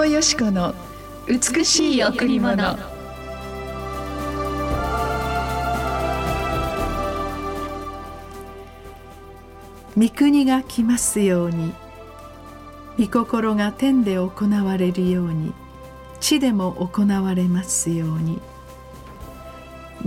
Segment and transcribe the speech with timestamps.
[0.00, 0.74] 藤よしこの
[1.28, 2.78] 美しい贈り物。
[9.98, 11.74] 御国が来ますように
[12.98, 14.30] 御心が天で行
[14.64, 15.52] われるように
[16.20, 18.40] 地でも行われますように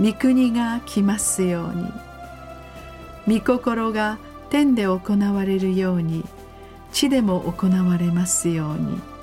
[0.00, 1.70] 御国が来ますよ
[3.26, 4.18] うに御心が
[4.50, 5.00] 天で行
[5.32, 6.24] われるように
[6.92, 9.15] 地でも行われますように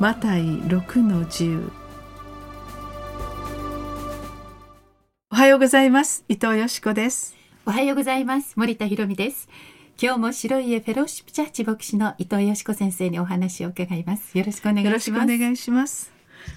[0.00, 1.70] マタイ6の10
[5.30, 6.24] おはようございます。
[6.28, 7.36] 伊藤よしこです。
[7.64, 8.54] おはようございます。
[8.56, 9.48] 森田博美です。
[10.02, 14.36] 今日も白い家フェローシップチャーチ牧師の伊藤よしこ先生にお話を伺います。
[14.36, 14.88] よろしくお願いします。
[14.88, 16.13] よろしくお願いします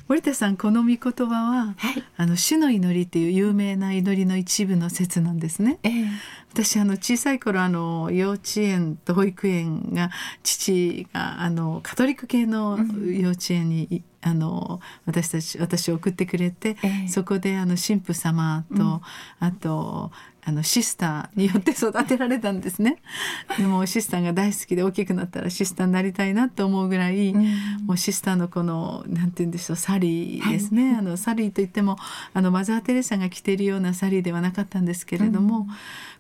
[0.08, 6.08] 森田さんこの御言葉は、はい、あの主の祈りっていう有名な祈りの一部の説なんですね、えー、
[6.54, 10.12] 私あの小さい頃あの幼稚園と保育園が
[10.44, 19.02] 父があのカトリック系の幼稚園に、うんあの私たち私を送ってくれて、えー、そこであの神父様と、うん、
[19.40, 20.12] あと
[20.48, 23.02] あのシスターによって育てられたんですね。
[23.60, 31.98] でもシスターが大好きで大きくなったらシスターになりたいなと思うぐらい、うん、もうシスターのこのなんて言うんでしょうサリーですね、はい、あのサリーといっても
[32.34, 35.68] あのマザー・テレサが着ているようなサリーではなかったんですけれども、うん、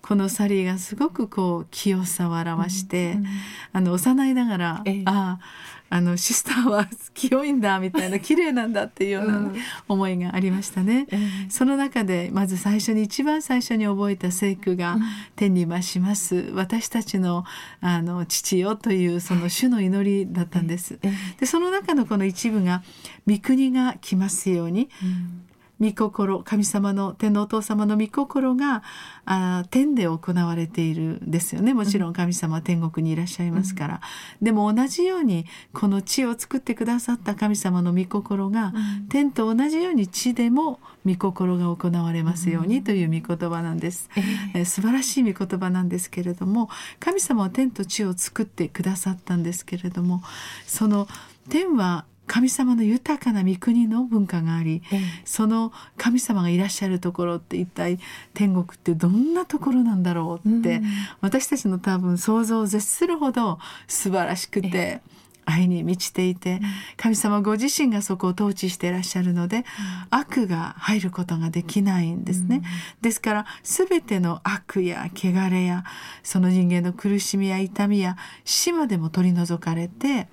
[0.01, 3.25] このサリーがすごくこう清さを表して、うん、
[3.71, 9.51] あの幼いながら、ええ、あああのシスターは清いんだみたいな綺麗なんだっていうような
[9.87, 11.07] 思いがありましたね。
[11.11, 14.97] うん、その中でまず最初に一番最初に覚えた聖句が
[15.35, 16.51] 「天に増します。
[16.53, 17.45] 私たちの
[17.79, 20.99] あの父よ」というその主の祈りだったんです。
[21.39, 22.83] でその中のこの一部が
[23.27, 25.46] 「御国が来ますように」うん
[25.79, 28.83] 御心神様の天皇お父様の御心が
[29.25, 31.73] あ天で行われているんですよね。
[31.73, 34.01] もちろん神様は天国にいらっしゃいますから、
[34.41, 44.09] うん、でも同じようにこの地を作ってくださった神様の御心が、うん、天と同じように地でも御心が行われますようにという御言葉なんです、
[44.53, 50.21] えー、素晴らしい御言葉なんですけれども神様は天と地を作ってくださったんですけれども
[50.65, 51.07] その
[51.49, 57.99] 天は神様の豊かな御国の文化があり、ええ、その神様がいらっしゃるところって一体
[58.33, 60.83] 天国ってどんなところなんだろうって、うん、
[61.21, 64.69] 私たちの多分想像を絶するほど素晴らしくて。
[64.73, 65.01] え
[65.47, 66.59] 愛に満ちていて
[66.97, 69.65] 神様ご自身がそこを統治していらっしゃるので、
[70.09, 72.61] 悪が入ることができないんですね。
[73.01, 75.85] ですから全ての悪や汚れや
[76.21, 80.27] その人間の苦しみや痛みや死までも取り除かれて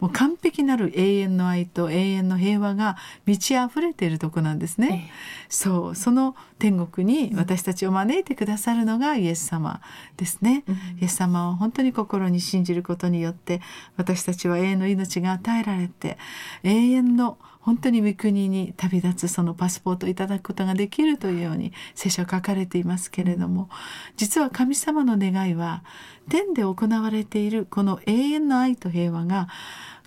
[0.00, 5.10] もう完璧なる永遠の愛と永遠の平和が満ち溢れているとこなんですね。
[5.48, 9.80] そうその天国に私たちを招いてくださるのがイエス様
[10.16, 10.64] ですね。
[11.00, 13.60] イエス様を本当に心に信じることによって
[13.96, 16.18] 私たちは永遠の命が与えられて
[16.62, 23.68] 永遠の本当に御国に旅立つそのパスポートをいただくことができるというように聖書は書かれていますけれども
[24.16, 25.82] 実は神様の願いは
[26.28, 29.48] 天で行われているこの永遠の愛と平和が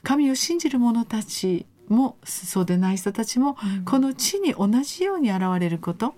[0.03, 6.13] 神を信じる者たちもそうでない人たちも、この地に同じように現れること、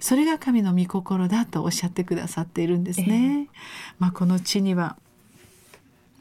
[0.00, 3.48] それが神の御心だとおっしゃってくださっているんですね。
[3.48, 4.96] えー、まあ、この地には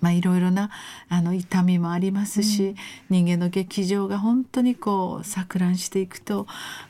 [0.01, 0.69] まあ、いろいろな
[1.09, 2.75] あの痛みもありますし、うん、
[3.09, 6.47] 人間の劇場が本当にこう錯乱していくと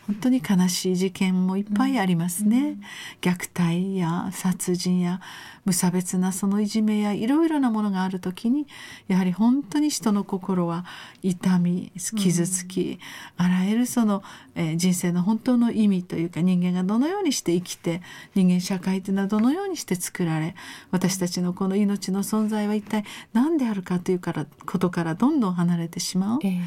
[0.07, 2.57] 本当に悲しい事件もいっぱいありますね。
[2.57, 2.79] うん、
[3.21, 5.21] 虐待や殺人や
[5.65, 8.65] 無差別なそのいじめやいろいろなものがある時に
[9.07, 10.85] やはり本当に人の心は
[11.21, 12.99] 痛み傷つき、
[13.37, 14.23] うん、あらゆるその、
[14.55, 18.01] えー、人生の本当の意味というか人間がどのようにして生きて
[18.33, 20.55] 人間社会というのはどのようにして作られ
[20.89, 23.00] 私たちのこの命の存在は一体
[23.33, 26.59] 何であるかというからことからどんどん離れてしまう、えー、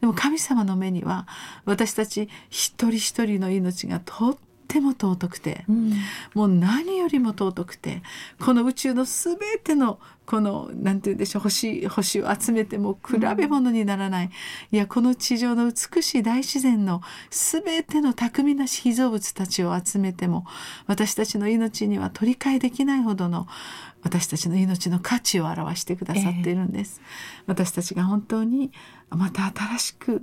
[0.00, 1.26] でも神様の目には
[1.64, 4.36] 私たち一人一人の命がとっ
[4.70, 5.92] ても尊くて、うん、
[6.34, 8.02] もう何よりも尊くて
[8.40, 14.30] この宇宙の全てのこの何て言うんでしょう星星を集めても比べ物にならない、うん、
[14.76, 20.46] いやこの地上の美しい大自然の全ての巧みな被造物たちを集めても
[20.86, 23.48] 私たちの命には取り替えできないほどの
[24.02, 27.02] 私たちの命の価値を表してくださっているんです。
[27.02, 28.72] えー、私たちが本当に
[29.10, 30.22] また新しく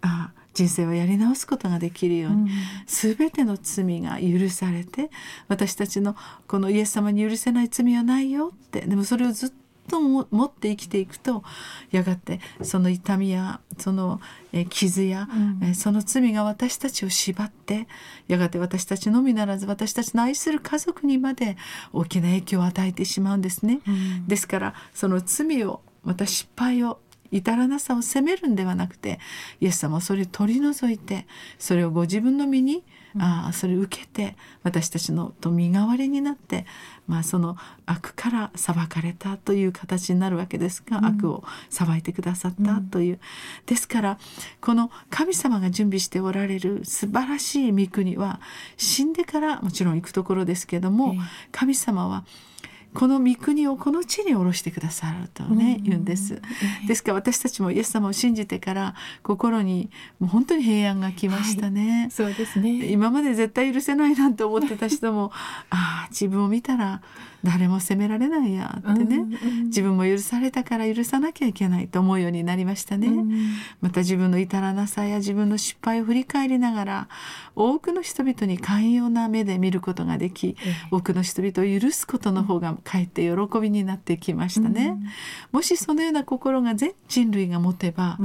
[0.00, 2.48] あ人生をやり直すことができるように、うん、
[2.86, 5.10] 全ての罪が許されて
[5.48, 6.16] 私たちの
[6.46, 9.52] このイエス様に許せない罪はないよってでもそれをずっ
[9.88, 11.42] と持って生きていくと
[11.90, 14.20] やがてその痛みやその
[14.68, 15.28] 傷や、
[15.62, 17.88] うん、その罪が私たちを縛って
[18.28, 21.56] やがて私たちのみならず私たちの愛する家族にまで
[21.92, 23.80] 大きな影響を与えてしまうんですね。
[23.88, 29.20] うん、ですからその罪をまた失敗を至らなさを責めるんではなくて
[29.60, 31.26] イエス様はそれを取り除いて
[31.58, 32.82] それをご自分の身に
[33.18, 36.64] ああそれを受けて私たちのと身代わりになって、
[37.08, 37.56] まあ、その
[37.86, 43.20] 悪から裁かれたという形になるわけですが、うん、悪を裁いてくださったという、うん、
[43.66, 44.18] ですから
[44.60, 48.40] この神様が準備しておられる素晴らしい御国は
[48.76, 51.14] 死んでからもちろん行くところですけども、
[51.50, 52.24] 神様は
[52.94, 56.40] この御国をこの地に下ろしてくださるとね、言うんです。
[56.88, 62.02] ですから私たちもイエス様を信じてから心にもう本当に平安が来ましたね。
[62.02, 62.86] はい、そうですね。
[62.90, 65.30] 今まで絶対許せないなんて思ってた人も
[65.70, 67.02] ああ自分を見たら
[67.44, 77.08] 誰も責められないやってね、うんうん、自分も許されたから許さなきゃいけないと思うようになりましたね、うん、また自分の至らなさや自分の失敗を振り返りながら
[77.56, 80.56] 多くの人々に寛容な目で見ることができ、
[80.90, 84.96] 多くの人々を許すことの方がかえって喜びになってきましたね、
[85.52, 88.18] もしそのような心が全人類が持てば、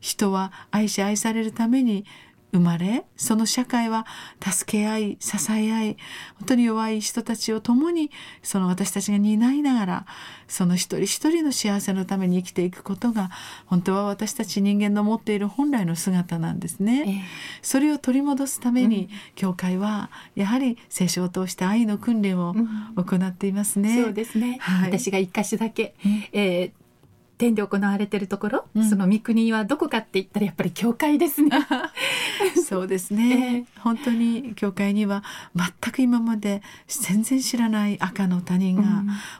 [0.00, 2.04] 人は愛し愛されるために
[2.52, 4.06] 生まれその社会は
[4.42, 5.96] 助け合い支え合い
[6.38, 8.10] 本当に弱い人たちを共に
[8.42, 10.06] その私たちが担いながら
[10.48, 13.30] その一人一人の幸せのために生きていくことが
[13.66, 17.04] 本当は私たち人間の持っている本来の姿なんですね。
[17.06, 17.20] えー、
[17.62, 22.54] それを取り戻すために、うん、教会はやはり聖書を通して愛の訓練を
[22.96, 23.98] 行っていますね。
[23.98, 25.94] うん、そうですね、はい、私が一箇所だけ、
[26.32, 26.79] えー
[27.40, 31.50] 天で行われてるところ、うん、その御国はどこかって言ったらやっぱり教会ですね。
[32.68, 35.24] そうですね、えー、本当に教会には
[35.56, 38.82] 全く今まで全然知らない赤の他人が、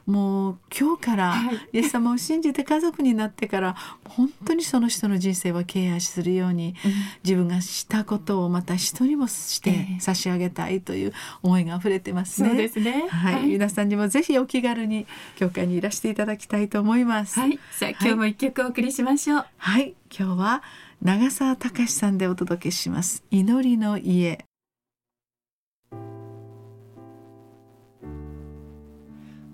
[0.07, 1.35] うん、もう今日から
[1.73, 3.77] イエス様を信じて家族になってから
[4.09, 6.93] 本当にその人の人生をケアするように、うん、
[7.23, 11.13] 自分がしたことをまた人にもして差し上げたいという
[11.43, 12.49] 思いが溢れてますね。
[12.49, 13.05] そうですね。
[13.11, 15.07] はい、はい、皆さんにもぜひお気軽に
[15.37, 17.39] 教会にいらしていただきたいと思います。
[17.39, 17.59] はい、
[17.99, 19.45] 今日も一曲お送りしましょう。
[19.57, 20.63] はい、今日は
[21.03, 23.25] 長澤隆さんでお届けします。
[23.31, 24.45] 祈りの家。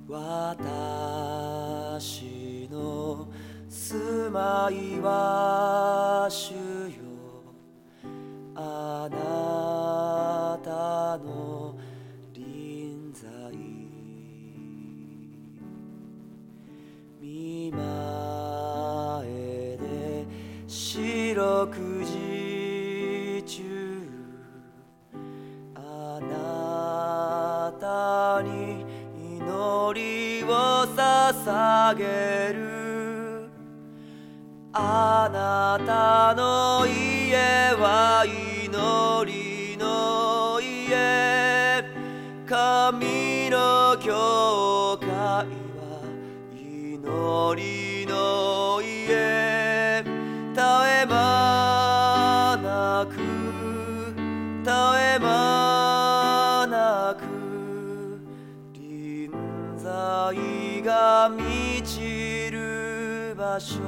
[0.08, 0.18] 私
[2.70, 3.28] の
[3.68, 7.06] 住まいは主よ。
[8.54, 9.16] あな
[10.64, 11.76] たの
[12.32, 13.30] 臨在
[21.36, 24.08] 白くじ中
[25.74, 28.86] あなたに
[29.36, 30.48] 祈りを
[30.96, 33.50] 捧げる。
[34.72, 41.84] あなたの家は祈りの家
[42.46, 45.44] 神の教会は
[46.54, 47.85] 祈り
[60.34, 63.78] 在が満ちる場所。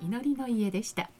[0.00, 1.10] 祈りの家でした。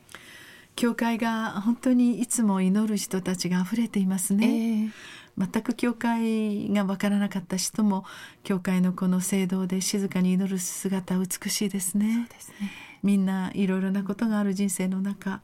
[0.77, 4.91] 教会が本当にいつも祈る人たちが溢れていますね、
[5.37, 8.05] えー、全く教会がわからなかった人も
[8.45, 12.29] 教会のこの聖堂で静かに祈る姿美しいですね。
[12.31, 12.71] ですね。
[13.03, 15.41] みんないろいろなことがある人生の中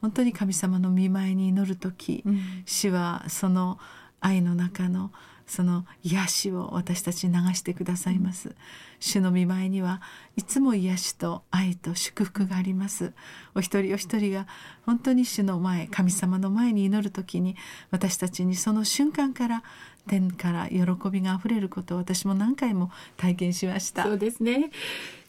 [0.00, 3.78] 本当に神様の見舞いに祈る時、うん、主はその
[4.20, 5.10] 愛の中の
[5.50, 8.54] その癒しを私たちに流してくださいます。
[9.00, 10.00] 主の御前には
[10.36, 13.12] いつも癒しと愛と祝福があります。
[13.56, 14.46] お一人お一人が
[14.86, 17.56] 本当に主の前、神様の前に祈る時に
[17.90, 19.64] 私たちにその瞬間から
[20.08, 20.80] 天から喜
[21.10, 24.04] びがあふれることを私も何回も体験しました。
[24.04, 24.70] そうですね。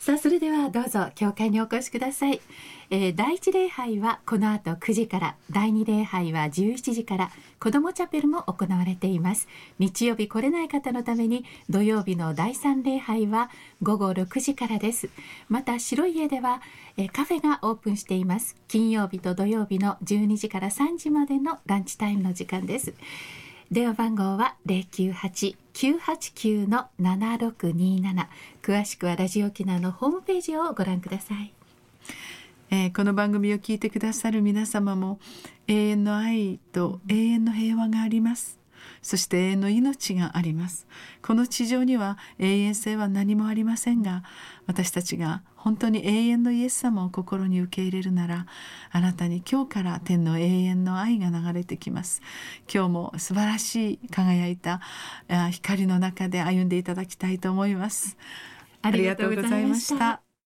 [0.02, 2.42] さあそれではどうぞ教会にお越しください、
[2.90, 9.48] えー、第一礼拝はこの後9時から第二礼拝は11時から子どもチャペルも行われています。
[9.78, 13.52] 日曜日来れない方のために土曜日の第三礼拝は
[13.84, 15.10] 午後6時からです。
[15.50, 16.64] また白い家では、
[16.98, 18.56] えー、カフェがオープンしています。
[18.68, 22.96] 金曜日と土曜日の12時から3時までのランチタイムの時間です。
[23.72, 28.28] 電話番号は098-989の7627
[28.62, 31.54] 詳しくはラジオ沖縄のホームページをご覧ください、
[32.70, 35.20] えー、この番組を聞いてくださる皆様も
[35.70, 38.61] 永遠の愛と永遠の平和があります。
[39.02, 40.88] そして永遠の命があります。
[41.22, 44.24] この地上には永遠性は何もありませんが
[44.68, 48.46] 私たちが本当に永遠のイエス様を心に受け入れるなら
[48.92, 52.22] あなたに今日から天の永遠の愛が流れてきます。
[52.72, 54.82] 今日も素晴らしい輝いた
[55.52, 58.18] 光の中で歩んでいただきたいと思います。
[58.82, 60.21] ありがとうございました